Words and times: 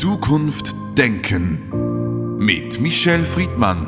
Zukunft 0.00 0.74
denken 0.96 2.38
mit 2.38 2.80
Michel 2.80 3.22
Friedmann. 3.22 3.84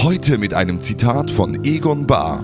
Heute 0.00 0.38
mit 0.38 0.54
einem 0.54 0.80
Zitat 0.80 1.30
von 1.30 1.62
Egon 1.64 2.06
Bahr. 2.06 2.42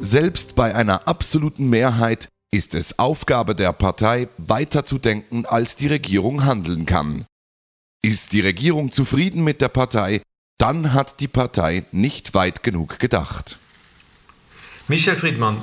Selbst 0.00 0.56
bei 0.56 0.74
einer 0.74 1.06
absoluten 1.06 1.70
Mehrheit 1.70 2.26
ist 2.50 2.74
es 2.74 2.98
Aufgabe 2.98 3.54
der 3.54 3.72
Partei, 3.72 4.26
weiter 4.38 4.84
zu 4.84 4.98
denken, 4.98 5.46
als 5.46 5.76
die 5.76 5.86
Regierung 5.86 6.44
handeln 6.44 6.84
kann. 6.84 7.26
Ist 8.02 8.32
die 8.32 8.40
Regierung 8.40 8.90
zufrieden 8.90 9.44
mit 9.44 9.60
der 9.60 9.68
Partei, 9.68 10.20
dann 10.58 10.92
hat 10.94 11.20
die 11.20 11.28
Partei 11.28 11.84
nicht 11.92 12.34
weit 12.34 12.64
genug 12.64 12.98
gedacht. 12.98 13.60
Michel 14.86 15.16
Friedmann, 15.16 15.62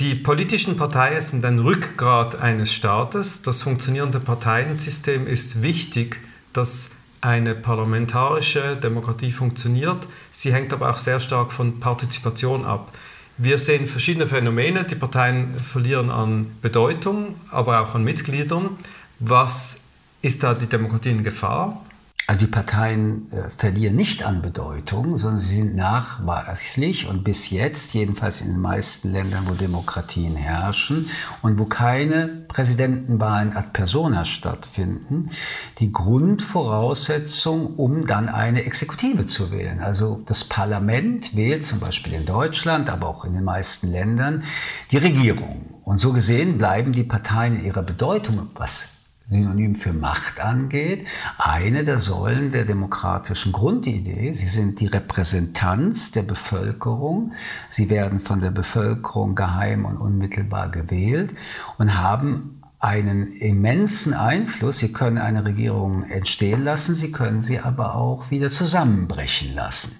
die 0.00 0.14
politischen 0.14 0.78
Parteien 0.78 1.20
sind 1.20 1.44
ein 1.44 1.58
Rückgrat 1.58 2.40
eines 2.40 2.72
Staates. 2.72 3.42
Das 3.42 3.60
funktionierende 3.60 4.18
Parteiensystem 4.18 5.26
ist 5.26 5.60
wichtig, 5.60 6.18
dass 6.54 6.92
eine 7.20 7.54
parlamentarische 7.54 8.78
Demokratie 8.78 9.30
funktioniert. 9.30 10.08
Sie 10.30 10.54
hängt 10.54 10.72
aber 10.72 10.88
auch 10.88 10.96
sehr 10.96 11.20
stark 11.20 11.52
von 11.52 11.80
Partizipation 11.80 12.64
ab. 12.64 12.96
Wir 13.36 13.58
sehen 13.58 13.86
verschiedene 13.86 14.26
Phänomene. 14.26 14.84
Die 14.84 14.94
Parteien 14.94 15.54
verlieren 15.54 16.10
an 16.10 16.46
Bedeutung, 16.62 17.34
aber 17.50 17.82
auch 17.82 17.94
an 17.94 18.04
Mitgliedern. 18.04 18.70
Was 19.18 19.82
ist 20.22 20.42
da 20.42 20.54
die 20.54 20.66
Demokratie 20.66 21.10
in 21.10 21.22
Gefahr? 21.22 21.84
Also 22.28 22.46
die 22.46 22.52
Parteien 22.52 23.30
äh, 23.32 23.50
verlieren 23.50 23.96
nicht 23.96 24.22
an 24.22 24.42
Bedeutung, 24.42 25.16
sondern 25.16 25.40
sie 25.40 25.56
sind 25.56 25.74
nachweislich 25.74 27.08
und 27.08 27.24
bis 27.24 27.50
jetzt, 27.50 27.94
jedenfalls 27.94 28.42
in 28.42 28.52
den 28.52 28.60
meisten 28.60 29.10
Ländern, 29.10 29.42
wo 29.48 29.54
Demokratien 29.54 30.36
herrschen 30.36 31.10
und 31.42 31.58
wo 31.58 31.64
keine 31.64 32.28
Präsidentenwahlen 32.46 33.56
ad 33.56 33.68
persona 33.72 34.24
stattfinden, 34.24 35.30
die 35.78 35.90
Grundvoraussetzung, 35.90 37.74
um 37.74 38.06
dann 38.06 38.28
eine 38.28 38.64
Exekutive 38.64 39.26
zu 39.26 39.50
wählen. 39.50 39.80
Also 39.80 40.22
das 40.24 40.44
Parlament 40.44 41.34
wählt 41.34 41.64
zum 41.64 41.80
Beispiel 41.80 42.12
in 42.12 42.24
Deutschland, 42.24 42.88
aber 42.88 43.08
auch 43.08 43.24
in 43.24 43.34
den 43.34 43.44
meisten 43.44 43.90
Ländern 43.90 44.44
die 44.92 44.98
Regierung. 44.98 45.66
Und 45.84 45.96
so 45.96 46.12
gesehen 46.12 46.56
bleiben 46.56 46.92
die 46.92 47.02
Parteien 47.02 47.58
in 47.58 47.64
ihrer 47.64 47.82
Bedeutung, 47.82 48.48
was 48.54 48.91
Synonym 49.32 49.74
für 49.74 49.92
Macht 49.92 50.40
angeht, 50.40 51.06
eine 51.38 51.84
der 51.84 51.98
Säulen 51.98 52.52
der 52.52 52.64
demokratischen 52.64 53.52
Grundidee. 53.52 54.32
Sie 54.32 54.46
sind 54.46 54.80
die 54.80 54.86
Repräsentanz 54.86 56.12
der 56.12 56.22
Bevölkerung. 56.22 57.32
Sie 57.68 57.90
werden 57.90 58.20
von 58.20 58.40
der 58.40 58.50
Bevölkerung 58.50 59.34
geheim 59.34 59.84
und 59.84 59.96
unmittelbar 59.96 60.68
gewählt 60.68 61.34
und 61.78 61.98
haben 61.98 62.62
einen 62.78 63.32
immensen 63.32 64.12
Einfluss. 64.12 64.78
Sie 64.78 64.92
können 64.92 65.18
eine 65.18 65.44
Regierung 65.44 66.02
entstehen 66.02 66.62
lassen, 66.64 66.94
sie 66.94 67.12
können 67.12 67.40
sie 67.40 67.60
aber 67.60 67.94
auch 67.94 68.30
wieder 68.30 68.48
zusammenbrechen 68.48 69.54
lassen. 69.54 69.96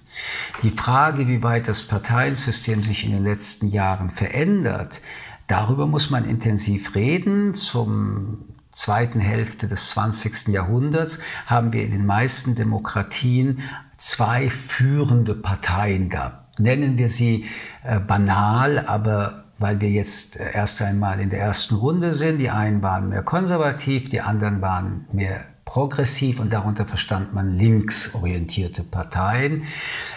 Die 0.61 0.69
Frage, 0.69 1.27
wie 1.27 1.43
weit 1.43 1.67
das 1.67 1.83
Parteiensystem 1.83 2.83
sich 2.83 3.05
in 3.05 3.11
den 3.11 3.23
letzten 3.23 3.67
Jahren 3.67 4.09
verändert, 4.09 5.01
darüber 5.47 5.87
muss 5.87 6.09
man 6.09 6.25
intensiv 6.25 6.93
reden. 6.93 7.53
Zum 7.53 8.39
zweiten 8.73 9.19
Hälfte 9.19 9.67
des 9.67 9.89
20. 9.89 10.49
Jahrhunderts 10.49 11.19
haben 11.45 11.73
wir 11.73 11.83
in 11.83 11.91
den 11.91 12.05
meisten 12.05 12.55
Demokratien 12.55 13.59
zwei 13.97 14.49
führende 14.49 15.35
Parteien 15.35 16.09
gehabt. 16.09 16.59
Nennen 16.59 16.97
wir 16.97 17.09
sie 17.09 17.45
äh, 17.83 17.99
banal, 17.99 18.85
aber 18.87 19.43
weil 19.59 19.79
wir 19.79 19.89
jetzt 19.89 20.37
erst 20.37 20.81
einmal 20.81 21.19
in 21.19 21.29
der 21.29 21.39
ersten 21.39 21.75
Runde 21.75 22.13
sind. 22.13 22.39
Die 22.39 22.49
einen 22.49 22.83
waren 22.83 23.09
mehr 23.09 23.23
konservativ, 23.23 24.09
die 24.09 24.21
anderen 24.21 24.61
waren 24.61 25.05
mehr 25.11 25.45
progressiv 25.65 26.39
und 26.39 26.51
darunter 26.51 26.85
verstand 26.85 27.33
man 27.33 27.55
linksorientierte 27.55 28.83
Parteien. 28.83 29.63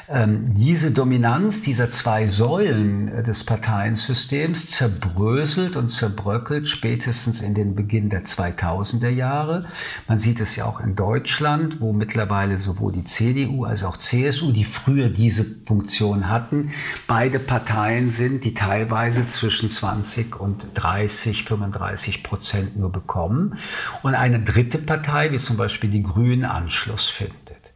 Ähm, 0.08 0.44
diese 0.46 0.90
Dominanz 0.90 1.62
dieser 1.62 1.90
zwei 1.90 2.26
Säulen 2.26 3.08
äh, 3.08 3.22
des 3.22 3.44
Parteiensystems 3.44 4.70
zerbröselt 4.72 5.76
und 5.76 5.88
zerbröckelt 5.88 6.68
spätestens 6.68 7.40
in 7.40 7.54
den 7.54 7.74
Beginn 7.74 8.08
der 8.08 8.24
2000er 8.24 9.08
Jahre. 9.08 9.64
Man 10.08 10.18
sieht 10.18 10.40
es 10.40 10.56
ja 10.56 10.64
auch 10.64 10.80
in 10.80 10.96
Deutschland, 10.96 11.80
wo 11.80 11.92
mittlerweile 11.92 12.58
sowohl 12.58 12.92
die 12.92 13.04
CDU 13.04 13.64
als 13.64 13.84
auch 13.84 13.96
CSU, 13.96 14.52
die 14.52 14.64
früher 14.64 15.08
diese 15.08 15.44
Funktion 15.64 16.28
hatten, 16.28 16.70
beide 17.06 17.38
Parteien 17.38 18.10
sind, 18.10 18.44
die 18.44 18.54
teilweise 18.54 19.22
zwischen 19.22 19.70
20 19.70 20.38
und 20.40 20.66
30, 20.74 21.44
35 21.44 22.22
Prozent 22.22 22.76
nur 22.76 22.90
bekommen. 22.90 23.54
Und 24.02 24.14
eine 24.14 24.40
dritte 24.40 24.78
Partei, 24.78 25.28
wie 25.36 25.40
zum 25.40 25.58
Beispiel 25.58 25.90
die 25.90 26.02
Grünen, 26.02 26.46
Anschluss 26.46 27.08
findet. 27.08 27.74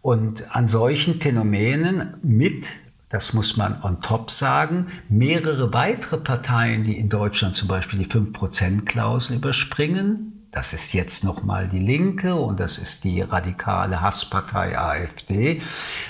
Und 0.00 0.56
an 0.56 0.66
solchen 0.66 1.20
Phänomenen 1.20 2.14
mit, 2.22 2.66
das 3.10 3.34
muss 3.34 3.58
man 3.58 3.82
on 3.82 4.00
top 4.00 4.30
sagen, 4.30 4.86
mehrere 5.10 5.74
weitere 5.74 6.16
Parteien, 6.16 6.82
die 6.82 6.98
in 6.98 7.10
Deutschland 7.10 7.56
zum 7.56 7.68
Beispiel 7.68 7.98
die 7.98 8.06
5%-Klausel 8.06 9.36
überspringen, 9.36 10.30
das 10.50 10.72
ist 10.72 10.94
jetzt 10.94 11.24
nochmal 11.24 11.66
die 11.66 11.80
Linke 11.80 12.36
und 12.36 12.60
das 12.60 12.78
ist 12.78 13.02
die 13.02 13.20
radikale 13.20 14.00
Hasspartei 14.00 14.78
AfD. 14.78 15.60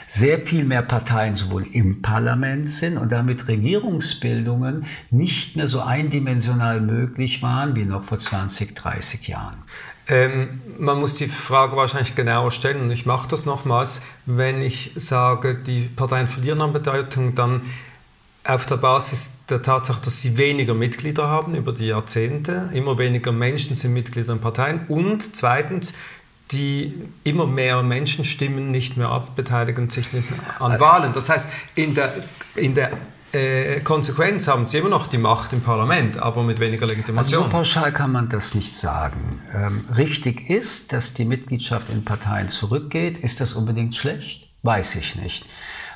Sehr 0.07 0.39
viel 0.39 0.65
mehr 0.65 0.83
Parteien 0.83 1.35
sowohl 1.35 1.67
im 1.73 2.03
Parlament 2.03 2.69
sind 2.69 2.99
und 2.99 3.11
damit 3.11 3.49
Regierungsbildungen 3.49 4.85
nicht 5.11 5.57
mehr 5.57 5.67
so 5.67 5.81
eindimensional 5.81 6.83
möglich 6.83 7.43
waren 7.43 7.75
wie 7.75 7.87
noch 7.87 8.05
vor 8.05 8.19
20, 8.21 8.77
30 8.77 9.27
Jahren. 9.29 9.57
Ähm, 10.07 10.61
man 10.79 11.01
muss 11.01 11.15
die 11.15 11.29
Frage 11.29 11.77
wahrscheinlich 11.77 12.15
genauer 12.15 12.51
stellen 12.51 12.83
und 12.83 12.91
ich 12.91 13.07
mache 13.07 13.29
das 13.29 13.47
nochmals. 13.47 14.03
Wenn 14.27 14.61
ich 14.61 14.93
sage, 14.97 15.55
die 15.55 15.89
Parteien 15.89 16.29
verlieren 16.29 16.61
an 16.61 16.73
Bedeutung, 16.73 17.35
dann 17.35 17.63
auf 18.47 18.67
der 18.67 18.77
Basis 18.77 19.39
der 19.49 19.63
Tatsache, 19.63 20.03
dass 20.05 20.21
sie 20.21 20.37
weniger 20.37 20.75
Mitglieder 20.75 21.29
haben 21.29 21.55
über 21.55 21.73
die 21.73 21.87
Jahrzehnte, 21.87 22.69
immer 22.75 22.99
weniger 22.99 23.33
Menschen 23.33 23.75
sind 23.75 23.95
Mitglieder 23.95 24.35
in 24.35 24.41
Parteien 24.41 24.81
und 24.89 25.35
zweitens, 25.35 25.95
die 26.51 26.93
immer 27.25 27.47
mehr 27.47 27.83
Menschen 27.83 28.25
stimmen 28.25 28.71
nicht 28.71 28.99
mehr 28.99 29.09
ab, 29.09 29.35
beteiligen 29.35 29.89
sich 29.89 30.13
nicht 30.13 30.31
mehr 30.31 30.41
an 30.61 30.73
äh, 30.73 30.81
Wahlen. 30.81 31.15
Das 31.15 31.31
heißt, 31.31 31.51
in 31.75 31.95
der, 31.95 32.13
in 32.55 32.75
der 32.75 32.93
äh, 33.35 33.81
Konsequenz 33.81 34.49
haben 34.49 34.67
sie 34.67 34.79
immer 34.79 34.89
noch 34.89 35.07
die 35.07 35.19
Macht 35.19 35.53
im 35.53 35.61
Parlament, 35.61 36.19
aber 36.19 36.43
mit 36.43 36.61
weniger 36.61 36.87
Legitimation. 36.87 37.43
Also 37.43 37.51
so 37.51 37.57
pauschal 37.57 37.93
kann 37.93 38.13
man 38.13 38.29
das 38.29 38.55
nicht 38.55 38.75
sagen. 38.75 39.41
Ähm, 39.55 39.85
richtig 39.97 40.49
ist, 40.49 40.93
dass 40.93 41.15
die 41.15 41.25
Mitgliedschaft 41.25 41.91
in 41.91 42.05
Parteien 42.05 42.49
zurückgeht. 42.49 43.19
Ist 43.19 43.41
das 43.41 43.55
unbedingt 43.55 43.95
schlecht? 43.95 44.49
Weiß 44.63 44.95
ich 44.95 45.17
nicht. 45.17 45.45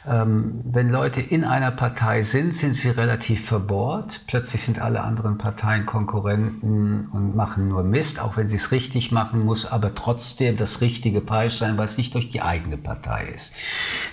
Ähm, 0.07 0.61
wenn 0.65 0.91
Leute 0.91 1.21
in 1.21 1.45
einer 1.45 1.71
Partei 1.71 2.23
sind, 2.23 2.55
sind 2.55 2.75
sie 2.75 2.89
relativ 2.89 3.45
verbohrt. 3.45 4.23
Plötzlich 4.27 4.63
sind 4.63 4.81
alle 4.81 5.03
anderen 5.03 5.39
Parteien 5.39 5.87
Konkurrenten 5.87 7.09
und 7.13 7.37
machen 7.37 7.69
nur 7.69 7.83
Mist, 7.83 8.21
auch 8.21 8.37
wenn 8.37 8.49
sie 8.49 8.57
es 8.57 8.71
richtig 8.73 9.13
machen 9.13 9.45
muss, 9.45 9.67
aber 9.67 9.95
trotzdem 9.95 10.57
das 10.57 10.81
richtige 10.81 11.23
sein, 11.51 11.77
was 11.77 11.99
nicht 11.99 12.15
durch 12.15 12.29
die 12.29 12.43
eigene 12.43 12.77
Partei 12.77 13.29
ist. 13.35 13.55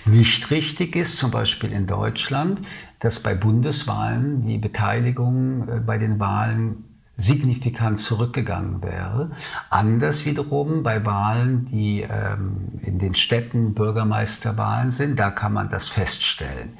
Nicht 0.04 0.50
richtig 0.50 0.96
ist 0.96 1.16
zum 1.16 1.30
Beispiel 1.30 1.72
in 1.72 1.86
Deutschland, 1.86 2.60
dass 3.00 3.20
bei 3.20 3.34
Bundeswahlen 3.34 4.40
die 4.42 4.58
Beteiligung 4.58 5.68
äh, 5.68 5.80
bei 5.80 5.98
den 5.98 6.18
Wahlen 6.20 6.84
signifikant 7.16 7.98
zurückgegangen 7.98 8.82
wäre. 8.82 9.30
Anders 9.70 10.26
wiederum 10.26 10.82
bei 10.82 11.04
Wahlen, 11.06 11.64
die 11.64 12.02
ähm, 12.02 12.68
in 12.82 12.98
den 12.98 13.14
Städten 13.14 13.72
Bürgermeisterwahlen 13.74 14.90
sind, 14.90 15.18
da 15.18 15.30
kann 15.30 15.54
man 15.54 15.70
das 15.70 15.88
feststellen. 15.88 16.70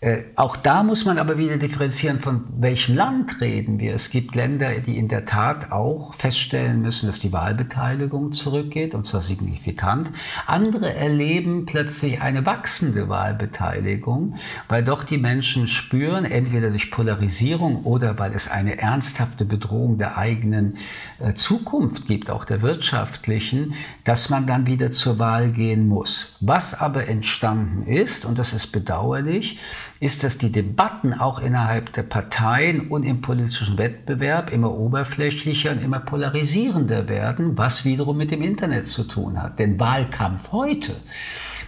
Äh, 0.00 0.22
auch 0.36 0.54
da 0.56 0.84
muss 0.84 1.04
man 1.04 1.18
aber 1.18 1.38
wieder 1.38 1.56
differenzieren, 1.56 2.20
von 2.20 2.44
welchem 2.56 2.94
Land 2.94 3.40
reden 3.40 3.80
wir. 3.80 3.94
Es 3.94 4.10
gibt 4.10 4.36
Länder, 4.36 4.78
die 4.78 4.96
in 4.96 5.08
der 5.08 5.24
Tat 5.24 5.72
auch 5.72 6.14
feststellen 6.14 6.82
müssen, 6.82 7.06
dass 7.06 7.18
die 7.18 7.32
Wahlbeteiligung 7.32 8.30
zurückgeht, 8.30 8.94
und 8.94 9.04
zwar 9.04 9.22
signifikant. 9.22 10.12
Andere 10.46 10.94
erleben 10.94 11.66
plötzlich 11.66 12.20
eine 12.22 12.46
wachsende 12.46 13.08
Wahlbeteiligung, 13.08 14.36
weil 14.68 14.84
doch 14.84 15.02
die 15.02 15.18
Menschen 15.18 15.66
spüren, 15.66 16.24
entweder 16.24 16.70
durch 16.70 16.92
Polarisierung 16.92 17.82
oder 17.82 18.20
weil 18.20 18.32
es 18.34 18.48
eine 18.48 18.78
ernsthafte 18.78 19.44
Bedrohung 19.44 19.98
der 19.98 20.16
eigenen 20.16 20.76
äh, 21.18 21.34
Zukunft 21.34 22.06
gibt, 22.06 22.30
auch 22.30 22.44
der 22.44 22.62
wirtschaftlichen, 22.62 23.74
dass 24.04 24.30
man 24.30 24.46
dann 24.46 24.68
wieder 24.68 24.92
zur 24.92 25.18
Wahl 25.18 25.50
gehen 25.50 25.88
muss. 25.88 26.36
Was 26.40 26.78
aber 26.78 27.08
entstanden 27.08 27.82
ist, 27.82 28.24
und 28.24 28.38
das 28.38 28.52
ist 28.52 28.68
bedauerlich, 28.68 29.58
ist, 30.00 30.24
dass 30.24 30.38
die 30.38 30.52
Debatten 30.52 31.14
auch 31.14 31.40
innerhalb 31.40 31.92
der 31.92 32.02
Parteien 32.04 32.88
und 32.88 33.04
im 33.04 33.20
politischen 33.20 33.78
Wettbewerb 33.78 34.52
immer 34.52 34.72
oberflächlicher 34.72 35.72
und 35.72 35.82
immer 35.82 36.00
polarisierender 36.00 37.08
werden, 37.08 37.58
was 37.58 37.84
wiederum 37.84 38.16
mit 38.16 38.30
dem 38.30 38.42
Internet 38.42 38.86
zu 38.86 39.04
tun 39.04 39.42
hat. 39.42 39.58
Denn 39.58 39.80
Wahlkampf 39.80 40.52
heute 40.52 40.94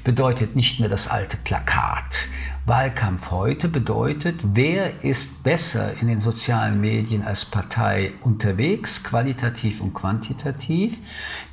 bedeutet 0.05 0.56
nicht 0.56 0.81
mehr 0.81 0.88
das 0.88 1.09
alte 1.09 1.37
Plakat 1.37 2.29
Wahlkampf 2.67 3.31
heute 3.31 3.69
bedeutet, 3.69 4.37
wer 4.43 5.03
ist 5.03 5.43
besser 5.43 5.94
in 6.00 6.09
den 6.09 6.21
sozialen 6.21 6.81
Medien 6.81 7.25
als 7.25 7.44
Partei 7.44 8.12
unterwegs, 8.21 9.03
qualitativ 9.03 9.81
und 9.81 9.94
quantitativ, 9.94 10.99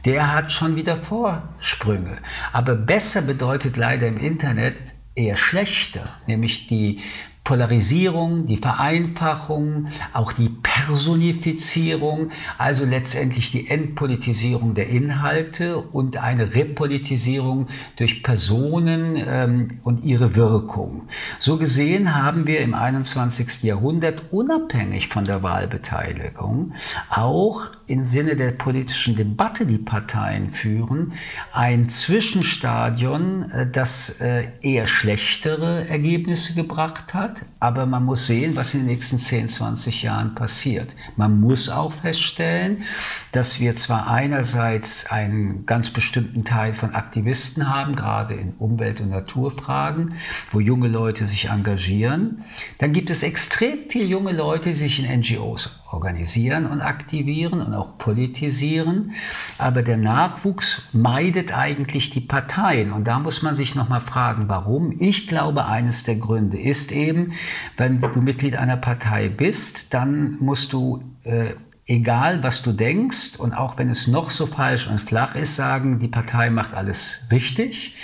der 0.05 0.33
hat 0.33 0.51
schon 0.51 0.75
wieder 0.75 0.97
Vorsprünge. 0.97 2.17
Aber 2.51 2.75
besser 2.75 3.21
bedeutet 3.21 3.77
leider 3.77 4.07
im 4.07 4.17
Internet 4.17 4.75
eher 5.17 5.37
schlechter, 5.37 6.07
nämlich 6.27 6.67
die 6.67 6.99
Polarisierung, 7.47 8.45
die 8.45 8.57
Vereinfachung, 8.57 9.85
auch 10.11 10.33
die 10.33 10.49
Personifizierung, 10.49 12.29
also 12.57 12.83
letztendlich 12.83 13.51
die 13.53 13.69
Entpolitisierung 13.69 14.73
der 14.73 14.89
Inhalte 14.89 15.77
und 15.77 16.17
eine 16.17 16.55
Repolitisierung 16.55 17.67
durch 17.95 18.21
Personen 18.21 19.15
ähm, 19.25 19.69
und 19.85 20.03
ihre 20.03 20.35
Wirkung. 20.35 21.03
So 21.39 21.55
gesehen 21.55 22.15
haben 22.15 22.47
wir 22.47 22.59
im 22.59 22.73
21. 22.73 23.63
Jahrhundert 23.63 24.23
unabhängig 24.31 25.07
von 25.07 25.23
der 25.23 25.41
Wahlbeteiligung 25.41 26.73
auch 27.09 27.69
im 27.87 28.05
Sinne 28.05 28.35
der 28.35 28.51
politischen 28.51 29.15
Debatte, 29.15 29.65
die 29.65 29.77
Parteien 29.77 30.49
führen, 30.49 31.13
ein 31.53 31.89
Zwischenstadion, 31.89 33.49
äh, 33.51 33.67
das 33.69 34.21
äh, 34.21 34.49
eher 34.61 34.87
schlechtere 34.87 35.87
Ergebnisse 35.87 36.53
gebracht 36.53 37.13
hat 37.13 37.41
aber 37.59 37.85
man 37.85 38.05
muss 38.05 38.27
sehen, 38.27 38.55
was 38.55 38.73
in 38.73 38.81
den 38.81 38.87
nächsten 38.87 39.17
10, 39.17 39.49
20 39.49 40.03
Jahren 40.03 40.35
passiert. 40.35 40.89
Man 41.15 41.39
muss 41.39 41.69
auch 41.69 41.91
feststellen, 41.91 42.83
dass 43.31 43.59
wir 43.59 43.75
zwar 43.75 44.09
einerseits 44.09 45.09
einen 45.09 45.65
ganz 45.65 45.89
bestimmten 45.89 46.45
Teil 46.45 46.73
von 46.73 46.93
Aktivisten 46.93 47.73
haben, 47.73 47.95
gerade 47.95 48.35
in 48.35 48.53
Umwelt- 48.59 49.01
und 49.01 49.09
Naturfragen, 49.09 50.13
wo 50.51 50.59
junge 50.59 50.87
Leute 50.87 51.25
sich 51.25 51.49
engagieren. 51.49 52.43
Dann 52.77 52.93
gibt 52.93 53.09
es 53.09 53.23
extrem 53.23 53.79
viele 53.89 54.05
junge 54.05 54.33
Leute, 54.33 54.69
die 54.69 54.75
sich 54.75 55.03
in 55.03 55.19
NGOs 55.19 55.76
organisieren 55.91 56.65
und 56.65 56.81
aktivieren 56.81 57.61
und 57.61 57.73
auch 57.73 57.97
politisieren. 57.97 59.11
Aber 59.57 59.83
der 59.83 59.97
Nachwuchs 59.97 60.83
meidet 60.93 61.57
eigentlich 61.57 62.09
die 62.09 62.21
Parteien. 62.21 62.91
Und 62.91 63.07
da 63.07 63.19
muss 63.19 63.41
man 63.41 63.55
sich 63.55 63.75
nochmal 63.75 64.01
fragen, 64.01 64.45
warum. 64.47 64.95
Ich 64.99 65.27
glaube, 65.27 65.65
eines 65.65 66.03
der 66.03 66.15
Gründe 66.15 66.57
ist 66.57 66.91
eben, 66.91 67.33
wenn 67.77 67.99
du 67.99 68.21
Mitglied 68.21 68.57
einer 68.57 68.77
Partei 68.77 69.29
bist, 69.29 69.93
dann 69.93 70.37
musst 70.39 70.73
du 70.73 71.01
äh, 71.23 71.51
egal 71.87 72.43
was 72.43 72.61
du 72.61 72.73
denkst 72.73 73.37
und 73.37 73.53
auch 73.53 73.77
wenn 73.77 73.89
es 73.89 74.07
noch 74.07 74.29
so 74.29 74.45
falsch 74.45 74.87
und 74.87 74.99
flach 74.99 75.35
ist, 75.35 75.55
sagen, 75.55 75.99
die 75.99 76.09
Partei 76.09 76.49
macht 76.49 76.73
alles 76.73 77.21
richtig 77.31 77.95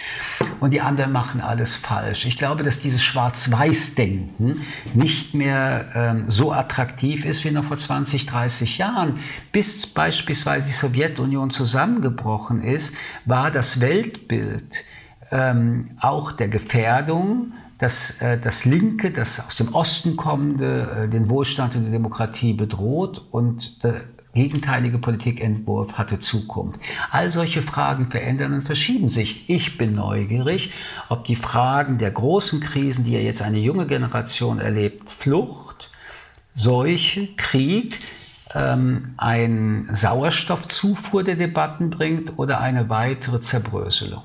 und 0.61 0.71
die 0.71 0.79
anderen 0.79 1.11
machen 1.11 1.41
alles 1.41 1.75
falsch. 1.75 2.25
Ich 2.25 2.37
glaube, 2.37 2.63
dass 2.63 2.79
dieses 2.79 3.03
Schwarz-Weiß-Denken 3.03 4.61
nicht 4.93 5.33
mehr 5.33 5.85
ähm, 5.95 6.23
so 6.27 6.53
attraktiv 6.53 7.25
ist 7.25 7.43
wie 7.43 7.51
noch 7.51 7.65
vor 7.65 7.77
20, 7.77 8.25
30 8.25 8.77
Jahren. 8.77 9.19
Bis 9.51 9.85
beispielsweise 9.85 10.67
die 10.67 10.71
Sowjetunion 10.73 11.49
zusammengebrochen 11.49 12.63
ist, 12.63 12.95
war 13.25 13.51
das 13.51 13.81
Weltbild 13.81 14.85
ähm, 15.31 15.85
auch 15.99 16.31
der 16.31 16.47
Gefährdung 16.47 17.53
dass 17.77 18.21
äh, 18.21 18.37
das 18.37 18.65
Linke, 18.65 19.11
das 19.11 19.45
aus 19.45 19.55
dem 19.55 19.73
Osten 19.73 20.15
kommende, 20.15 21.05
äh, 21.05 21.09
den 21.09 21.29
Wohlstand 21.29 21.75
und 21.75 21.85
die 21.85 21.91
Demokratie 21.91 22.53
bedroht 22.53 23.21
und 23.31 23.83
der 23.83 24.01
gegenteilige 24.33 24.97
Politikentwurf 24.97 25.97
hatte 25.97 26.19
Zukunft. 26.19 26.79
All 27.11 27.29
solche 27.29 27.61
Fragen 27.61 28.09
verändern 28.09 28.53
und 28.53 28.61
verschieben 28.63 29.07
sich. 29.09 29.47
Ich 29.47 29.77
bin 29.77 29.93
neugierig, 29.93 30.71
ob 31.09 31.25
die 31.25 31.35
Fragen 31.35 31.99
der 31.99 32.11
großen 32.11 32.59
Krisen, 32.59 33.05
die 33.05 33.13
ja 33.13 33.19
jetzt 33.19 33.43
eine 33.43 33.59
junge 33.59 33.85
Generation 33.85 34.59
erlebt, 34.59 35.09
Flucht, 35.09 35.91
Seuche, 36.51 37.27
Krieg, 37.37 37.99
ähm, 38.55 39.13
ein 39.17 39.87
Sauerstoffzufuhr 39.91 41.23
der 41.23 41.35
Debatten 41.35 41.89
bringt 41.89 42.37
oder 42.37 42.59
eine 42.59 42.89
weitere 42.89 43.39
Zerbröselung. 43.39 44.23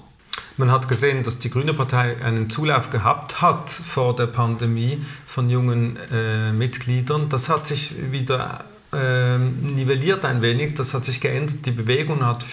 Man 0.58 0.72
hat 0.72 0.88
gesehen, 0.88 1.22
dass 1.22 1.38
die 1.38 1.50
Grüne 1.50 1.72
Partei 1.72 2.16
einen 2.22 2.50
Zulauf 2.50 2.90
gehabt 2.90 3.40
hat 3.40 3.70
vor 3.70 4.14
der 4.14 4.26
Pandemie 4.26 5.00
von 5.24 5.48
jungen 5.48 5.96
äh, 6.12 6.52
Mitgliedern. 6.52 7.28
Das 7.28 7.48
hat 7.48 7.66
sich 7.66 7.94
wieder 8.10 8.64
äh, 8.92 9.36
nivelliert 9.38 10.24
ein 10.24 10.40
wenig, 10.40 10.74
das 10.74 10.94
hat 10.94 11.04
sich 11.04 11.20
geändert. 11.20 11.66
Die 11.66 11.72
Bewegung 11.72 12.24
hat 12.24 12.44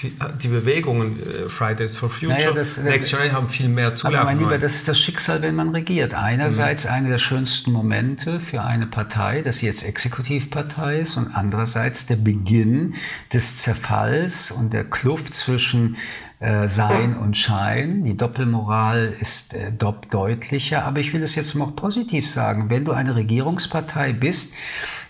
die 0.41 0.49
Bewegungen 0.49 1.17
äh, 1.17 1.49
Fridays 1.49 1.95
for 1.95 2.09
Future, 2.09 2.37
naja, 2.37 2.51
das, 2.51 2.77
Next 2.77 3.09
Generation 3.09 3.37
haben 3.37 3.49
viel 3.49 3.69
mehr 3.69 3.95
Zulauf. 3.95 4.15
Aber 4.15 4.25
mein 4.25 4.39
Lieber, 4.39 4.57
das 4.57 4.75
ist 4.75 4.87
das 4.89 4.99
Schicksal, 4.99 5.41
wenn 5.41 5.55
man 5.55 5.69
regiert. 5.69 6.13
Einerseits 6.13 6.85
mhm. 6.85 6.91
einer 6.91 7.09
der 7.09 7.19
schönsten 7.19 7.71
Momente 7.71 8.41
für 8.41 8.63
eine 8.63 8.85
Partei, 8.85 9.43
dass 9.43 9.59
sie 9.59 9.65
jetzt 9.65 9.83
Exekutivpartei 9.83 10.99
ist, 10.99 11.15
und 11.15 11.33
andererseits 11.33 12.05
der 12.05 12.17
Beginn 12.17 12.95
des 13.31 13.57
Zerfalls 13.57 14.51
und 14.51 14.73
der 14.73 14.83
Kluft 14.83 15.33
zwischen 15.33 15.95
äh, 16.39 16.67
Sein 16.67 17.15
und 17.15 17.37
Schein. 17.37 18.03
Die 18.03 18.17
Doppelmoral 18.17 19.13
ist 19.19 19.53
äh, 19.53 19.71
deutlicher, 19.71 20.83
aber 20.83 20.99
ich 20.99 21.13
will 21.13 21.23
es 21.23 21.35
jetzt 21.35 21.55
noch 21.55 21.75
positiv 21.75 22.27
sagen. 22.27 22.69
Wenn 22.69 22.85
du 22.85 22.91
eine 22.91 23.15
Regierungspartei 23.15 24.13
bist, 24.13 24.53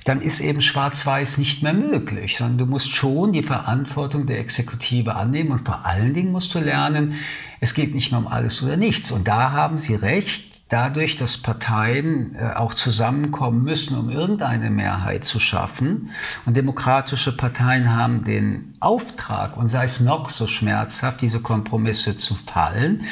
dann 0.06 0.22
ist 0.22 0.40
eben 0.40 0.62
Schwarz-Weiß 0.62 1.40
nicht 1.40 1.64
mehr 1.64 1.74
möglich, 1.74 2.38
sondern 2.38 2.60
du 2.60 2.66
musst 2.68 2.96
schon 2.96 3.32
die 3.32 3.42
Verantwortung 3.42 4.28
der 4.28 4.40
Exekutive 4.40 5.16
annehmen 5.16 5.52
und 5.52 5.66
vor 5.66 5.84
allen 5.84 6.14
Dingen 6.14 6.32
musst 6.32 6.54
du 6.54 6.60
lernen, 6.60 7.16
es 7.60 7.74
geht 7.74 7.96
nicht 7.96 8.12
mehr 8.12 8.20
um 8.20 8.28
alles 8.28 8.62
oder 8.62 8.78
nichts. 8.78 9.12
Und 9.12 9.28
da 9.28 9.52
haben 9.52 9.80
Sie 9.80 9.96
recht, 9.96 10.55
dadurch, 10.70 11.16
dass 11.16 11.38
Parteien 11.38 12.36
äh, 12.36 12.54
auch 12.56 12.74
zusammenkommen 12.74 13.64
müssen, 13.64 13.98
um 13.98 14.10
irgendeine 14.10 14.72
Mehrheit 14.72 15.24
zu 15.24 15.40
schaffen. 15.40 16.10
Und 16.46 16.58
demokratische 16.58 17.38
Parteien 17.38 17.96
haben 17.96 18.24
den 18.24 18.74
Auftrag, 18.80 19.58
und 19.58 19.68
sei 19.68 19.86
es 19.86 20.00
noch 20.00 20.30
so 20.30 20.48
schmerzhaft, 20.48 21.22
diese 21.22 21.40
Kompromisse 21.40 22.18
zu 22.18 22.34
fallen, 22.34 23.04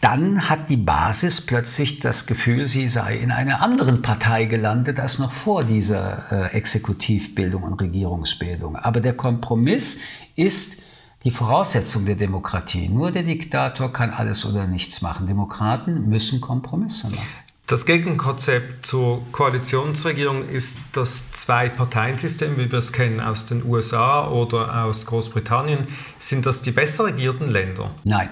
dann 0.00 0.48
hat 0.48 0.70
die 0.70 0.76
Basis 0.76 1.40
plötzlich 1.40 1.98
das 1.98 2.26
Gefühl, 2.26 2.66
sie 2.66 2.88
sei 2.88 3.16
in 3.16 3.30
einer 3.30 3.60
anderen 3.60 4.00
Partei 4.02 4.46
gelandet 4.46 4.98
als 5.00 5.18
noch 5.18 5.32
vor 5.32 5.64
dieser 5.64 6.32
äh, 6.52 6.56
Exekutivbildung 6.56 7.62
und 7.62 7.80
Regierungsbildung. 7.80 8.76
Aber 8.76 9.00
der 9.00 9.14
Kompromiss 9.14 10.00
ist 10.34 10.78
die 11.26 11.32
Voraussetzung 11.32 12.06
der 12.06 12.14
Demokratie. 12.14 12.88
Nur 12.88 13.10
der 13.10 13.24
Diktator 13.24 13.92
kann 13.92 14.10
alles 14.10 14.46
oder 14.46 14.68
nichts 14.68 15.02
machen. 15.02 15.26
Demokraten 15.26 16.08
müssen 16.08 16.40
Kompromisse 16.40 17.10
machen. 17.10 17.26
Das 17.66 17.84
Gegenkonzept 17.84 18.86
zur 18.86 19.26
Koalitionsregierung 19.32 20.48
ist 20.48 20.78
das 20.92 21.32
Zwei-Parteien-System, 21.32 22.56
wie 22.58 22.70
wir 22.70 22.78
es 22.78 22.92
kennen 22.92 23.18
aus 23.18 23.46
den 23.46 23.64
USA 23.64 24.28
oder 24.28 24.84
aus 24.84 25.04
Großbritannien. 25.06 25.88
Sind 26.20 26.46
das 26.46 26.62
die 26.62 26.70
besser 26.70 27.06
regierten 27.06 27.50
Länder? 27.50 27.90
Nein. 28.04 28.28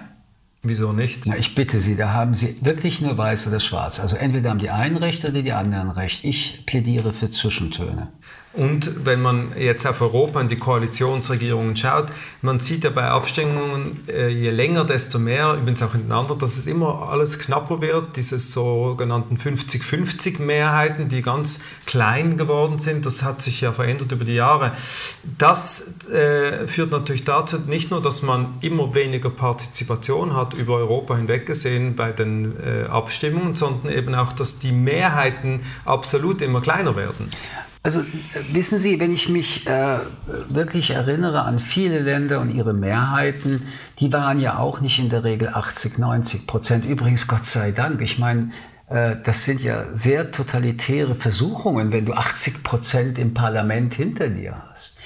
Wieso 0.63 0.93
nicht? 0.93 1.27
Na, 1.27 1.37
ich 1.37 1.57
bitte 1.57 1.81
Sie, 1.81 1.97
da 1.97 2.13
haben 2.13 2.33
Sie 2.33 2.65
wirklich 2.65 3.01
nur 3.01 3.19
weiß 3.19 3.49
oder 3.49 3.59
schwarz. 3.59 3.99
Also 3.99 4.15
entweder 4.15 4.51
haben 4.51 4.61
die 4.61 4.71
einen 4.71 4.97
recht 4.97 5.25
oder 5.25 5.43
die 5.43 5.53
anderen 5.53 5.91
recht. 5.91 6.25
Ich 6.25 6.65
plädiere 6.65 7.13
für 7.13 7.29
Zwischentöne. 7.29 8.09
Und 8.55 9.05
wenn 9.05 9.21
man 9.21 9.49
jetzt 9.59 9.85
auf 9.85 10.01
Europa 10.01 10.39
und 10.39 10.49
die 10.49 10.57
Koalitionsregierungen 10.57 11.75
schaut, 11.75 12.07
man 12.41 12.61
sieht 12.61 12.85
ja 12.85 12.91
bei 12.91 13.03
Abstimmungen, 13.03 14.07
äh, 14.09 14.29
je 14.29 14.51
länger, 14.51 14.85
desto 14.85 15.19
mehr, 15.19 15.55
übrigens 15.55 15.83
auch 15.83 15.91
hintereinander, 15.91 16.37
dass 16.37 16.57
es 16.57 16.69
immer 16.69 17.09
alles 17.11 17.41
knapper 17.41 17.81
wird, 17.81 18.17
diese 18.17 18.39
sogenannten 18.39 19.39
50-50 19.39 20.41
Mehrheiten, 20.41 21.09
die 21.09 21.21
ganz 21.21 21.61
klein 21.85 22.37
geworden 22.37 22.79
sind, 22.79 23.07
das 23.07 23.25
hat 23.25 23.43
sich 23.43 23.61
ja 23.61 23.73
verändert 23.73 24.13
über 24.13 24.25
die 24.25 24.35
Jahre. 24.35 24.73
Das 25.37 26.07
äh, 26.09 26.69
führt 26.69 26.93
natürlich 26.93 27.25
dazu, 27.25 27.59
nicht 27.67 27.91
nur, 27.91 28.03
dass 28.03 28.23
man 28.23 28.55
immer 28.61 28.95
weniger 28.95 29.31
Partizipation 29.31 30.37
hat, 30.37 30.55
über 30.55 30.77
Europa 30.77 31.17
hinweg 31.17 31.47
gesehen 31.47 31.97
bei 31.97 32.13
den 32.13 32.55
äh, 32.65 32.85
Abstimmungen, 32.85 33.57
sondern 33.57 33.93
eben 33.93 34.15
auch, 34.15 34.33
dass 34.33 34.61
die 34.61 34.71
Mehrheiten 34.71 35.63
absolut 35.85 36.41
immer 36.41 36.61
kleiner 36.61 36.95
werden. 36.95 37.29
Also 37.85 38.01
äh, 38.01 38.05
wissen 38.53 38.79
Sie, 38.79 38.99
wenn 38.99 39.13
ich 39.13 39.29
mich 39.29 39.67
äh, 39.67 39.99
wirklich 40.49 40.91
erinnere 40.91 41.43
an 41.43 41.59
viele 41.59 42.01
Länder 42.01 42.41
und 42.41 42.53
ihre 42.53 42.73
Mehrheiten, 42.73 43.63
die 44.01 44.11
waren 44.11 44.41
ja 44.41 44.59
auch 44.59 44.81
nicht 44.81 44.99
in 44.99 45.11
der 45.11 45.23
Regel 45.23 45.51
80, 45.51 45.99
90 45.99 46.47
Prozent. 46.47 46.87
Übrigens, 46.87 47.29
Gott 47.29 47.45
sei 47.45 47.73
Dank. 47.73 48.01
Ich 48.01 48.19
meine, 48.19 48.49
das 48.87 49.45
sind 49.45 49.63
ja 49.63 49.87
sehr 49.95 50.31
totalitäre 50.31 51.15
Versuchungen, 51.15 51.91
wenn 51.91 52.05
du 52.05 52.13
80 52.13 52.63
Prozent 52.63 53.19
im 53.19 53.33
Parlament 53.33 53.95
hinter 53.95 54.29
dir 54.29 54.63
hast. 54.71 54.99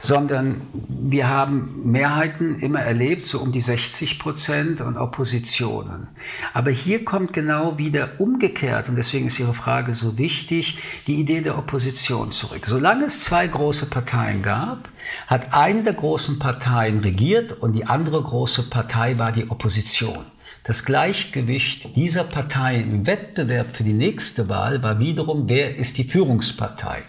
Sondern 0.00 0.60
wir 0.72 1.30
haben 1.30 1.80
Mehrheiten 1.90 2.58
immer 2.58 2.80
erlebt, 2.80 3.24
so 3.24 3.40
um 3.40 3.50
die 3.50 3.62
60 3.62 4.18
Prozent 4.18 4.82
und 4.82 4.98
Oppositionen. 4.98 6.08
Aber 6.52 6.70
hier 6.70 7.06
kommt 7.06 7.32
genau 7.32 7.78
wieder 7.78 8.10
umgekehrt, 8.18 8.90
und 8.90 8.96
deswegen 8.96 9.28
ist 9.28 9.40
Ihre 9.40 9.54
Frage 9.54 9.94
so 9.94 10.18
wichtig, 10.18 10.78
die 11.06 11.14
Idee 11.14 11.40
der 11.40 11.56
Opposition 11.56 12.30
zurück. 12.30 12.66
Solange 12.66 13.06
es 13.06 13.22
zwei 13.22 13.46
große 13.46 13.86
Parteien 13.86 14.42
gab, 14.42 14.90
hat 15.26 15.54
eine 15.54 15.82
der 15.82 15.94
großen 15.94 16.38
Parteien 16.38 16.98
regiert 16.98 17.52
und 17.52 17.72
die 17.72 17.86
andere 17.86 18.22
große 18.22 18.64
Partei 18.64 19.18
war 19.18 19.32
die 19.32 19.50
Opposition. 19.50 20.31
Das 20.64 20.84
Gleichgewicht 20.84 21.96
dieser 21.96 22.22
Parteien 22.22 22.88
im 22.92 23.06
Wettbewerb 23.06 23.74
für 23.74 23.82
die 23.82 23.92
nächste 23.92 24.48
Wahl 24.48 24.80
war 24.84 25.00
wiederum, 25.00 25.48
wer 25.48 25.74
ist 25.74 25.98
die 25.98 26.04
Führungspartei. 26.04 27.02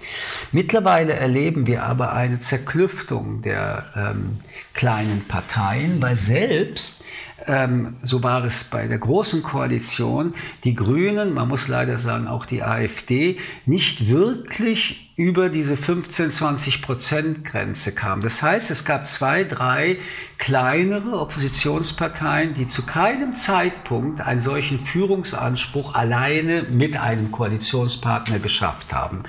Mittlerweile 0.51 1.13
erleben 1.13 1.67
wir 1.67 1.83
aber 1.83 2.13
eine 2.13 2.39
Zerklüftung 2.39 3.43
der 3.43 3.86
ähm, 3.95 4.38
kleinen 4.74 5.25
Parteien, 5.27 6.01
weil 6.01 6.15
selbst 6.15 7.03
ähm, 7.45 7.98
so 8.01 8.24
war 8.24 8.43
es 8.43 8.63
bei 8.65 8.88
der 8.88 8.98
Großen 8.98 9.43
Koalition, 9.43 10.33
die 10.63 10.74
Grünen, 10.74 11.33
man 11.33 11.48
muss 11.48 11.67
leider 11.67 12.00
sagen 12.00 12.27
auch 12.27 12.48
die 12.48 12.63
AfD, 12.63 13.38
nicht 13.67 14.10
wirklich 14.10 15.02
über 15.15 15.50
diese 15.50 15.77
15, 15.77 16.32
20 16.32 16.82
Prozent 16.82 17.46
Grenze 17.46 17.93
kam. 17.93 18.22
Das 18.22 18.41
heißt, 18.41 18.72
es 18.72 18.84
gab 18.84 19.05
zwei, 19.05 19.43
drei 19.43 19.98
kleinere 20.39 21.20
Oppositionsparteien, 21.20 22.55
die 22.55 22.65
zu 22.65 22.84
keinem 22.84 23.36
Zeitpunkt 23.36 24.22
einen 24.22 24.41
solchen 24.41 24.84
Führungsanspruch 24.84 25.93
alleine 25.93 26.63
mit 26.63 26.98
einem 26.98 27.32
Koalitionspartner 27.32 28.39
geschafft 28.39 28.91
haben. 28.91 29.24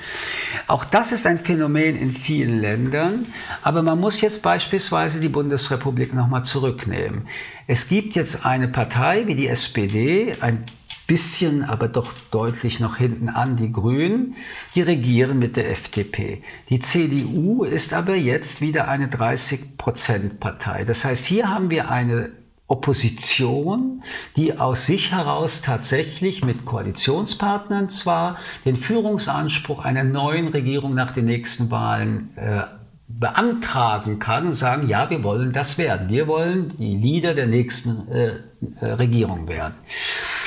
Auch 0.68 0.86
das 0.86 1.12
ist 1.12 1.26
ein 1.26 1.38
Phänomen 1.38 1.96
in 1.96 2.10
vielen 2.12 2.60
Ländern, 2.60 3.26
aber 3.62 3.82
man 3.82 4.00
muss 4.00 4.22
jetzt 4.22 4.42
beispielsweise 4.42 5.20
die 5.20 5.28
Bundesrepublik 5.28 6.14
nochmal 6.14 6.44
zurücknehmen. 6.44 7.26
Es 7.66 7.88
gibt 7.88 8.14
jetzt 8.14 8.46
eine 8.46 8.68
Partei 8.68 9.26
wie 9.26 9.34
die 9.34 9.48
SPD, 9.48 10.34
ein 10.40 10.64
bisschen, 11.06 11.64
aber 11.64 11.88
doch 11.88 12.12
deutlich 12.30 12.80
noch 12.80 12.96
hinten 12.96 13.28
an 13.28 13.56
die 13.56 13.72
Grünen, 13.72 14.34
die 14.74 14.82
regieren 14.82 15.38
mit 15.38 15.56
der 15.56 15.70
FDP. 15.70 16.42
Die 16.70 16.78
CDU 16.78 17.64
ist 17.64 17.92
aber 17.92 18.14
jetzt 18.14 18.60
wieder 18.60 18.88
eine 18.88 19.08
30-Prozent-Partei. 19.08 20.84
Das 20.84 21.04
heißt, 21.04 21.24
hier 21.24 21.50
haben 21.50 21.70
wir 21.70 21.90
eine 21.90 22.30
Opposition, 22.66 24.02
die 24.36 24.58
aus 24.58 24.86
sich 24.86 25.12
heraus 25.12 25.60
tatsächlich 25.60 26.42
mit 26.44 26.64
Koalitionspartnern 26.64 27.90
zwar 27.90 28.38
den 28.64 28.76
Führungsanspruch 28.76 29.84
einer 29.84 30.04
neuen 30.04 30.48
Regierung 30.48 30.94
nach 30.94 31.10
den 31.10 31.26
nächsten 31.26 31.70
Wahlen 31.70 32.30
äh, 32.36 32.62
beantragen 33.06 34.18
kann 34.18 34.46
und 34.46 34.54
sagen, 34.54 34.88
ja, 34.88 35.10
wir 35.10 35.22
wollen 35.22 35.52
das 35.52 35.76
werden. 35.76 36.08
Wir 36.08 36.26
wollen 36.26 36.72
die 36.78 36.96
Leader 36.96 37.34
der 37.34 37.46
nächsten 37.46 38.08
äh, 38.10 38.32
äh, 38.80 38.92
Regierung 38.92 39.46
werden. 39.46 39.74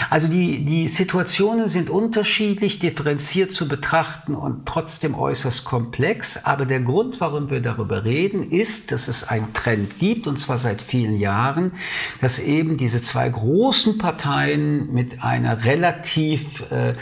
Also 0.09 0.27
die, 0.27 0.63
die 0.63 0.87
Situationen 0.87 1.67
sind 1.67 1.89
unterschiedlich, 1.89 2.79
differenziert 2.79 3.51
zu 3.51 3.67
betrachten 3.67 4.35
und 4.35 4.65
trotzdem 4.65 5.15
äußerst 5.15 5.65
komplex. 5.65 6.45
Aber 6.45 6.65
der 6.65 6.79
Grund, 6.79 7.19
warum 7.19 7.49
wir 7.49 7.61
darüber 7.61 8.05
reden, 8.05 8.49
ist, 8.49 8.91
dass 8.91 9.07
es 9.07 9.27
einen 9.27 9.53
Trend 9.53 9.99
gibt, 9.99 10.27
und 10.27 10.37
zwar 10.37 10.57
seit 10.57 10.81
vielen 10.81 11.15
Jahren, 11.15 11.71
dass 12.21 12.39
eben 12.39 12.77
diese 12.77 13.01
zwei 13.01 13.27
großen 13.29 13.97
Parteien 13.97 14.93
mit 14.93 15.23
einer 15.23 15.65
relativ 15.65 16.69
äh, 16.71 16.93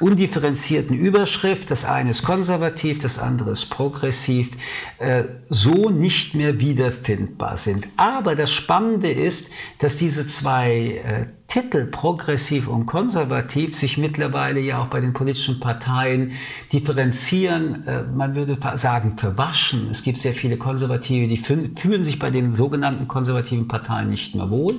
undifferenzierten 0.00 0.96
Überschrift, 0.96 1.70
das 1.70 1.84
eine 1.84 2.10
ist 2.10 2.24
konservativ, 2.24 2.98
das 2.98 3.18
andere 3.18 3.52
ist 3.52 3.66
progressiv, 3.66 4.50
äh, 4.98 5.24
so 5.48 5.90
nicht 5.90 6.34
mehr 6.34 6.60
wiederfindbar 6.60 7.56
sind. 7.56 7.88
Aber 7.96 8.34
das 8.34 8.52
Spannende 8.52 9.10
ist, 9.10 9.50
dass 9.78 9.96
diese 9.96 10.26
zwei 10.26 11.02
äh, 11.04 11.26
Titel 11.52 11.84
progressiv 11.84 12.66
und 12.66 12.86
konservativ 12.86 13.76
sich 13.76 13.98
mittlerweile 13.98 14.58
ja 14.58 14.80
auch 14.80 14.86
bei 14.86 15.02
den 15.02 15.12
politischen 15.12 15.60
Parteien 15.60 16.32
differenzieren, 16.72 17.86
äh, 17.86 18.04
man 18.04 18.34
würde 18.34 18.56
sagen, 18.78 19.18
verwaschen. 19.18 19.88
Es 19.90 20.02
gibt 20.02 20.16
sehr 20.16 20.32
viele 20.32 20.56
Konservative, 20.56 21.28
die 21.28 21.36
fühlen 21.36 22.04
sich 22.04 22.18
bei 22.18 22.30
den 22.30 22.54
sogenannten 22.54 23.06
konservativen 23.06 23.68
Parteien 23.68 24.08
nicht 24.08 24.34
mehr 24.34 24.48
wohl. 24.48 24.76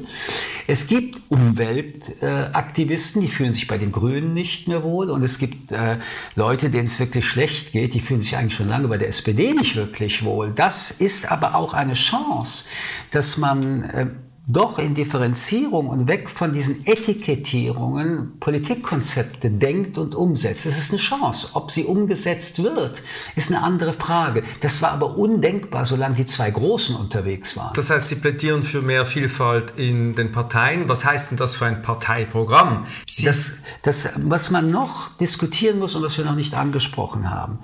Es 0.66 0.88
gibt 0.88 1.22
Umweltaktivisten, 1.30 3.22
die 3.22 3.28
fühlen 3.28 3.54
sich 3.54 3.68
bei 3.68 3.78
den 3.78 3.92
Grünen 3.92 4.34
nicht 4.34 4.68
mehr 4.68 4.82
wohl. 4.82 5.12
Und 5.12 5.22
es 5.22 5.38
gibt 5.38 5.72
äh, 5.72 5.98
Leute, 6.36 6.72
denen 6.72 6.86
es 6.86 7.00
wirklich 7.00 7.28
schlecht 7.28 7.74
geht, 7.74 7.94
die 7.94 8.00
fühlen 8.00 8.22
sich 8.22 8.36
eigentlich 8.36 8.56
schon 8.56 8.68
lange 8.68 8.88
bei 8.88 8.98
der 8.98 9.10
SPD 9.10 9.54
nicht 9.54 9.76
wirklich 9.76 10.26
wohl. 10.26 10.50
Das 10.50 10.90
ist 10.90 11.32
aber 11.32 11.54
auch 11.54 11.76
eine 11.76 11.94
Chance, 11.94 12.66
dass 13.12 13.38
man 13.38 13.84
äh, 13.84 14.08
doch 14.46 14.78
in 14.78 14.94
Differenzierung 14.94 15.88
und 15.88 16.10
weg 16.10 16.30
von 16.30 16.52
diesen 16.52 16.86
Etikettierungen 16.86 18.40
Politikkonzepte 18.40 19.50
denkt 19.50 19.98
und 19.98 20.16
umsetzt. 20.16 20.66
Es 20.66 20.78
ist 20.78 20.92
eine 20.92 21.00
Chance. 21.00 21.50
Ob 21.54 21.72
sie 21.72 21.86
umgesetzt 21.86 22.62
wird, 22.62 23.04
ist 23.38 23.52
eine 23.52 23.64
andere 23.64 23.94
Frage. 23.94 24.44
Das 24.60 24.82
war 24.82 24.92
aber 24.92 25.18
undenkbar, 25.18 25.86
solange 25.86 26.16
die 26.16 26.26
zwei 26.26 26.52
Großen 26.52 26.94
unterwegs 26.96 27.56
waren. 27.56 27.74
Das 27.76 27.90
heißt, 27.90 28.10
Sie 28.10 28.16
plädieren 28.16 28.64
für 28.64 28.82
mehr 28.82 29.06
Vielfalt 29.06 29.74
in 29.78 30.14
den 30.14 30.34
Parteien. 30.34 30.90
Was 30.90 31.06
heißt 31.06 31.32
denn 31.32 31.38
das 31.38 31.56
für 31.56 31.66
ein 31.66 31.82
Parteiprogramm? 31.82 32.86
Das, 33.24 33.60
das, 33.84 34.10
was 34.18 34.50
man 34.50 34.70
noch 34.70 35.16
diskutieren 35.18 35.80
muss 35.80 35.96
und 35.96 36.04
was 36.04 36.18
wir 36.18 36.26
noch 36.26 36.36
nicht 36.36 36.54
angesprochen 36.54 37.30
haben. 37.30 37.60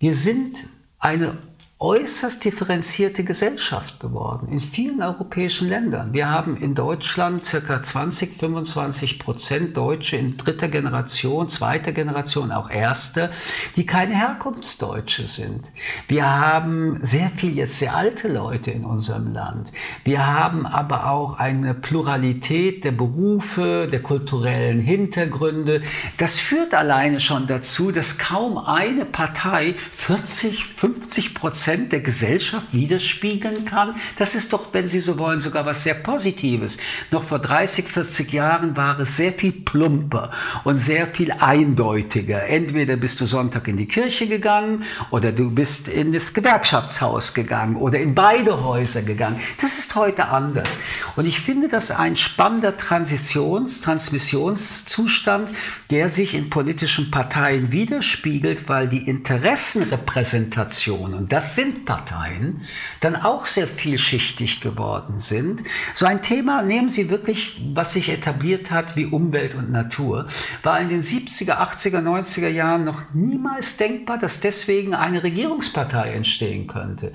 Wir 0.00 0.14
sind 0.14 0.66
eine 0.98 1.36
äußerst 1.82 2.44
differenzierte 2.44 3.24
Gesellschaft 3.24 3.98
geworden 3.98 4.46
in 4.52 4.60
vielen 4.60 5.02
europäischen 5.02 5.68
Ländern. 5.68 6.12
Wir 6.12 6.30
haben 6.30 6.56
in 6.56 6.76
Deutschland 6.76 7.44
circa 7.44 7.82
20, 7.82 8.36
25 8.36 9.18
Prozent 9.18 9.76
Deutsche 9.76 10.16
in 10.16 10.36
dritter 10.36 10.68
Generation, 10.68 11.48
zweiter 11.48 11.90
Generation, 11.90 12.52
auch 12.52 12.70
erste, 12.70 13.30
die 13.74 13.84
keine 13.84 14.14
Herkunftsdeutsche 14.14 15.26
sind. 15.26 15.64
Wir 16.06 16.24
haben 16.24 17.00
sehr 17.02 17.30
viel 17.30 17.56
jetzt 17.56 17.80
sehr 17.80 17.96
alte 17.96 18.28
Leute 18.28 18.70
in 18.70 18.84
unserem 18.84 19.32
Land. 19.32 19.72
Wir 20.04 20.24
haben 20.24 20.66
aber 20.66 21.10
auch 21.10 21.40
eine 21.40 21.74
Pluralität 21.74 22.84
der 22.84 22.92
Berufe, 22.92 23.88
der 23.90 24.02
kulturellen 24.02 24.78
Hintergründe. 24.78 25.82
Das 26.16 26.38
führt 26.38 26.74
alleine 26.74 27.18
schon 27.18 27.48
dazu, 27.48 27.90
dass 27.90 28.18
kaum 28.18 28.56
eine 28.56 29.04
Partei 29.04 29.74
40, 29.96 30.64
50 30.64 31.34
Prozent 31.34 31.71
Prozent 31.72 31.92
der 31.92 32.00
Gesellschaft 32.00 32.66
widerspiegeln 32.72 33.64
kann, 33.64 33.94
das 34.18 34.34
ist 34.34 34.52
doch, 34.52 34.66
wenn 34.72 34.88
Sie 34.88 34.98
so 35.00 35.18
wollen, 35.18 35.40
sogar 35.40 35.64
was 35.64 35.84
sehr 35.84 35.94
Positives. 35.94 36.76
Noch 37.10 37.24
vor 37.24 37.38
30, 37.38 37.86
40 37.86 38.30
Jahren 38.30 38.76
war 38.76 39.00
es 39.00 39.16
sehr 39.16 39.32
viel 39.32 39.52
plumper 39.52 40.30
und 40.64 40.76
sehr 40.76 41.06
viel 41.06 41.32
eindeutiger. 41.32 42.46
Entweder 42.46 42.96
bist 42.96 43.22
du 43.22 43.26
Sonntag 43.26 43.68
in 43.68 43.78
die 43.78 43.88
Kirche 43.88 44.26
gegangen 44.26 44.84
oder 45.10 45.32
du 45.32 45.50
bist 45.50 45.88
in 45.88 46.12
das 46.12 46.34
Gewerkschaftshaus 46.34 47.32
gegangen 47.32 47.76
oder 47.76 47.98
in 47.98 48.14
beide 48.14 48.62
Häuser 48.62 49.00
gegangen. 49.00 49.40
Das 49.60 49.78
ist 49.78 49.94
heute 49.94 50.28
anders. 50.28 50.76
Und 51.16 51.24
ich 51.26 51.40
finde 51.40 51.68
das 51.68 51.90
ein 51.90 52.16
spannender 52.16 52.76
Transitions-, 52.76 53.80
Transmissionszustand, 53.80 55.50
der 55.90 56.10
sich 56.10 56.34
in 56.34 56.50
politischen 56.50 57.10
Parteien 57.10 57.72
widerspiegelt, 57.72 58.68
weil 58.68 58.88
die 58.88 59.08
Interessenrepräsentation, 59.08 61.14
und 61.14 61.32
das 61.32 61.51
sind 61.54 61.84
Parteien 61.84 62.60
dann 63.00 63.16
auch 63.16 63.46
sehr 63.46 63.66
vielschichtig 63.66 64.60
geworden 64.60 65.18
sind. 65.18 65.62
So 65.94 66.06
ein 66.06 66.22
Thema, 66.22 66.62
nehmen 66.62 66.88
Sie 66.88 67.10
wirklich, 67.10 67.60
was 67.74 67.92
sich 67.92 68.08
etabliert 68.08 68.70
hat 68.70 68.96
wie 68.96 69.06
Umwelt 69.06 69.54
und 69.54 69.70
Natur, 69.70 70.26
war 70.62 70.80
in 70.80 70.88
den 70.88 71.02
70er, 71.02 71.58
80er, 71.58 72.02
90er 72.02 72.48
Jahren 72.48 72.84
noch 72.84 73.14
niemals 73.14 73.76
denkbar, 73.76 74.18
dass 74.18 74.40
deswegen 74.40 74.94
eine 74.94 75.22
Regierungspartei 75.22 76.12
entstehen 76.12 76.66
könnte. 76.66 77.12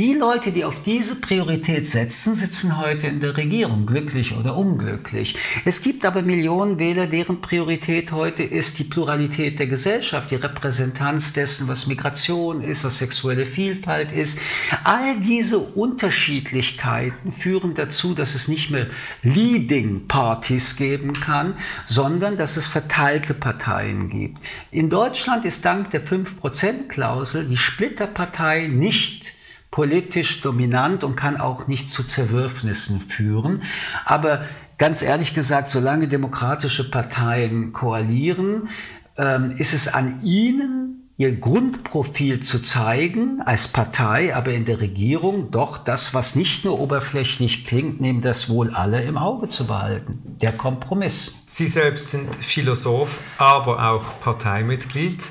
Die 0.00 0.14
Leute, 0.14 0.50
die 0.50 0.64
auf 0.64 0.82
diese 0.82 1.16
Priorität 1.16 1.86
setzen, 1.86 2.34
sitzen 2.34 2.78
heute 2.78 3.06
in 3.06 3.20
der 3.20 3.36
Regierung, 3.36 3.84
glücklich 3.84 4.34
oder 4.34 4.56
unglücklich. 4.56 5.36
Es 5.66 5.82
gibt 5.82 6.06
aber 6.06 6.22
Millionen 6.22 6.78
Wähler, 6.78 7.06
deren 7.06 7.42
Priorität 7.42 8.10
heute 8.10 8.42
ist 8.42 8.78
die 8.78 8.84
Pluralität 8.84 9.58
der 9.58 9.66
Gesellschaft, 9.66 10.30
die 10.30 10.36
Repräsentanz 10.36 11.34
dessen, 11.34 11.68
was 11.68 11.86
Migration 11.86 12.62
ist, 12.62 12.82
was 12.82 12.96
sexuelle 12.96 13.44
Vielfalt 13.44 14.10
ist. 14.10 14.38
All 14.84 15.20
diese 15.20 15.58
Unterschiedlichkeiten 15.58 17.30
führen 17.30 17.74
dazu, 17.74 18.14
dass 18.14 18.34
es 18.34 18.48
nicht 18.48 18.70
mehr 18.70 18.86
Leading 19.22 20.08
Parties 20.08 20.76
geben 20.76 21.12
kann, 21.12 21.52
sondern 21.84 22.38
dass 22.38 22.56
es 22.56 22.66
verteilte 22.66 23.34
Parteien 23.34 24.08
gibt. 24.08 24.38
In 24.70 24.88
Deutschland 24.88 25.44
ist 25.44 25.66
dank 25.66 25.90
der 25.90 26.02
5%-Klausel 26.02 27.44
die 27.46 27.58
Splitterpartei 27.58 28.66
nicht 28.66 29.38
politisch 29.70 30.40
dominant 30.40 31.04
und 31.04 31.16
kann 31.16 31.36
auch 31.36 31.68
nicht 31.68 31.90
zu 31.90 32.04
Zerwürfnissen 32.04 33.00
führen. 33.00 33.62
Aber 34.04 34.44
ganz 34.78 35.02
ehrlich 35.02 35.34
gesagt, 35.34 35.68
solange 35.68 36.08
demokratische 36.08 36.90
Parteien 36.90 37.72
koalieren, 37.72 38.68
ähm, 39.16 39.50
ist 39.50 39.74
es 39.74 39.88
an 39.88 40.22
ihnen, 40.24 41.00
ihr 41.20 41.36
Grundprofil 41.36 42.40
zu 42.40 42.62
zeigen 42.62 43.42
als 43.42 43.68
Partei, 43.68 44.34
aber 44.34 44.52
in 44.52 44.64
der 44.64 44.80
Regierung 44.80 45.50
doch 45.50 45.76
das, 45.76 46.14
was 46.14 46.34
nicht 46.34 46.64
nur 46.64 46.80
oberflächlich 46.80 47.66
klingt, 47.66 48.00
nämlich 48.00 48.24
das 48.24 48.48
wohl 48.48 48.70
alle 48.70 49.02
im 49.02 49.18
Auge 49.18 49.50
zu 49.50 49.66
behalten. 49.66 50.36
Der 50.40 50.52
Kompromiss. 50.52 51.44
Sie 51.46 51.66
selbst 51.66 52.12
sind 52.12 52.34
Philosoph, 52.36 53.18
aber 53.36 53.90
auch 53.90 54.18
Parteimitglied. 54.22 55.22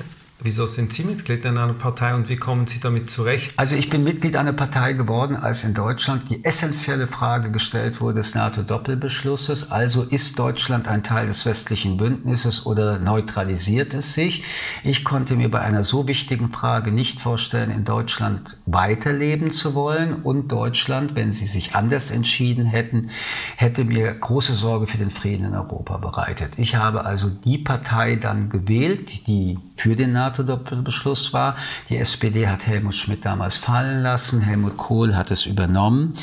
Wieso 0.42 0.64
sind 0.64 0.90
Sie 0.94 1.04
Mitglied 1.04 1.44
in 1.44 1.58
einer 1.58 1.74
Partei 1.74 2.14
und 2.14 2.30
wie 2.30 2.36
kommen 2.36 2.66
Sie 2.66 2.80
damit 2.80 3.10
zurecht? 3.10 3.52
Also 3.58 3.76
ich 3.76 3.90
bin 3.90 4.02
Mitglied 4.02 4.36
einer 4.36 4.54
Partei 4.54 4.94
geworden, 4.94 5.36
als 5.36 5.64
in 5.64 5.74
Deutschland 5.74 6.30
die 6.30 6.42
essentielle 6.46 7.06
Frage 7.06 7.50
gestellt 7.50 8.00
wurde 8.00 8.14
des 8.20 8.34
NATO-Doppelbeschlusses. 8.34 9.70
Also 9.70 10.02
ist 10.02 10.38
Deutschland 10.38 10.88
ein 10.88 11.02
Teil 11.02 11.26
des 11.26 11.44
westlichen 11.44 11.98
Bündnisses 11.98 12.64
oder 12.64 12.98
neutralisiert 12.98 13.92
es 13.92 14.14
sich? 14.14 14.42
Ich 14.82 15.04
konnte 15.04 15.36
mir 15.36 15.50
bei 15.50 15.60
einer 15.60 15.84
so 15.84 16.08
wichtigen 16.08 16.48
Frage 16.50 16.90
nicht 16.90 17.20
vorstellen, 17.20 17.70
in 17.70 17.84
Deutschland 17.84 18.56
weiterleben 18.64 19.50
zu 19.50 19.74
wollen. 19.74 20.22
Und 20.22 20.50
Deutschland, 20.50 21.16
wenn 21.16 21.32
sie 21.32 21.46
sich 21.46 21.74
anders 21.74 22.10
entschieden 22.10 22.64
hätten, 22.64 23.10
hätte 23.56 23.84
mir 23.84 24.14
große 24.14 24.54
Sorge 24.54 24.86
für 24.86 24.96
den 24.96 25.10
Frieden 25.10 25.48
in 25.48 25.54
Europa 25.54 25.98
bereitet. 25.98 26.54
Ich 26.56 26.76
habe 26.76 27.04
also 27.04 27.28
die 27.28 27.58
Partei 27.58 28.16
dann 28.16 28.48
gewählt, 28.48 29.26
die 29.26 29.58
für 29.76 29.96
den 29.96 30.12
NATO-Doppelbeschluss 30.30 31.32
war. 31.32 31.56
Die 31.88 31.96
SPD 31.96 32.48
hat 32.48 32.66
Helmut 32.66 32.94
Schmidt 32.94 33.24
damals 33.24 33.56
fallen 33.56 34.02
lassen, 34.02 34.40
Helmut 34.40 34.76
Kohl 34.76 35.14
hat 35.14 35.30
es 35.30 35.46
übernommen. 35.46 36.14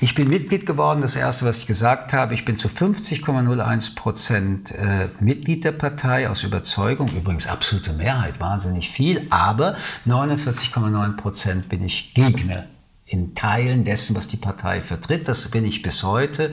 Ich 0.00 0.14
bin 0.14 0.28
Mitglied 0.28 0.66
geworden, 0.66 1.00
das 1.00 1.16
Erste, 1.16 1.44
was 1.44 1.58
ich 1.58 1.66
gesagt 1.66 2.12
habe, 2.12 2.34
ich 2.34 2.44
bin 2.44 2.56
zu 2.56 2.68
50,01 2.68 3.94
Prozent 3.94 4.72
äh, 4.72 5.08
Mitglied 5.20 5.64
der 5.64 5.72
Partei 5.72 6.28
aus 6.30 6.42
Überzeugung, 6.42 7.08
übrigens 7.08 7.46
absolute 7.46 7.92
Mehrheit, 7.92 8.40
wahnsinnig 8.40 8.90
viel, 8.90 9.26
aber 9.30 9.76
49,9 10.06 11.16
Prozent 11.16 11.68
bin 11.68 11.84
ich 11.84 12.14
Gegner 12.14 12.64
in 13.06 13.34
Teilen 13.34 13.84
dessen, 13.84 14.16
was 14.16 14.26
die 14.26 14.36
Partei 14.36 14.80
vertritt. 14.80 15.28
Das 15.28 15.48
bin 15.50 15.64
ich 15.64 15.80
bis 15.82 16.02
heute. 16.02 16.52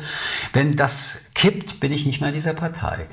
Wenn 0.53 0.75
das 0.75 1.31
kippt, 1.33 1.79
bin 1.79 1.91
ich 1.91 2.05
nicht 2.05 2.21
mehr 2.21 2.29
in 2.29 2.35
dieser 2.35 2.53
Partei. 2.53 3.07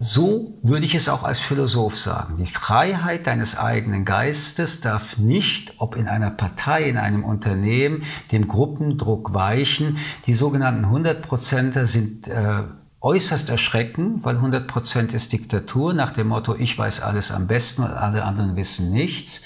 So 0.00 0.56
würde 0.62 0.86
ich 0.86 0.94
es 0.94 1.08
auch 1.08 1.24
als 1.24 1.40
Philosoph 1.40 1.98
sagen. 1.98 2.36
Die 2.36 2.46
Freiheit 2.46 3.26
deines 3.26 3.58
eigenen 3.58 4.04
Geistes 4.04 4.80
darf 4.80 5.18
nicht, 5.18 5.74
ob 5.78 5.96
in 5.96 6.06
einer 6.06 6.30
Partei, 6.30 6.84
in 6.84 6.98
einem 6.98 7.24
Unternehmen, 7.24 8.04
dem 8.30 8.46
Gruppendruck 8.46 9.34
weichen. 9.34 9.98
Die 10.26 10.34
sogenannten 10.34 10.84
100% 10.84 11.84
sind 11.84 12.28
äh, 12.28 12.62
äußerst 13.00 13.50
erschreckend, 13.50 14.24
weil 14.24 14.36
100% 14.36 15.14
ist 15.14 15.32
Diktatur 15.32 15.94
nach 15.94 16.10
dem 16.10 16.28
Motto, 16.28 16.54
ich 16.54 16.78
weiß 16.78 17.00
alles 17.00 17.32
am 17.32 17.48
besten 17.48 17.82
und 17.82 17.90
alle 17.90 18.24
anderen 18.24 18.54
wissen 18.54 18.92
nichts. 18.92 19.42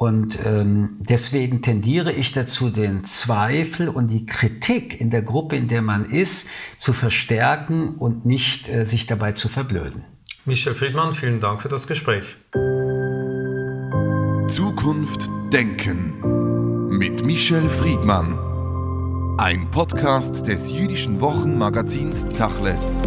Und 0.00 0.38
ähm, 0.46 0.96
deswegen 0.98 1.60
tendiere 1.60 2.10
ich 2.10 2.32
dazu, 2.32 2.70
den 2.70 3.04
Zweifel 3.04 3.90
und 3.90 4.06
die 4.06 4.24
Kritik 4.24 4.98
in 4.98 5.10
der 5.10 5.20
Gruppe, 5.20 5.56
in 5.56 5.68
der 5.68 5.82
man 5.82 6.06
ist, 6.06 6.48
zu 6.78 6.94
verstärken 6.94 7.96
und 7.96 8.24
nicht 8.24 8.70
äh, 8.70 8.86
sich 8.86 9.04
dabei 9.04 9.32
zu 9.32 9.50
verblöden. 9.50 10.02
Michel 10.46 10.74
Friedmann, 10.74 11.12
vielen 11.12 11.38
Dank 11.38 11.60
für 11.60 11.68
das 11.68 11.86
Gespräch. 11.86 12.38
Zukunft 14.48 15.28
Denken 15.52 16.88
mit 16.88 17.26
Michel 17.26 17.68
Friedmann. 17.68 18.38
Ein 19.36 19.70
Podcast 19.70 20.46
des 20.46 20.70
jüdischen 20.70 21.20
Wochenmagazins 21.20 22.24
Tachles. 22.38 23.02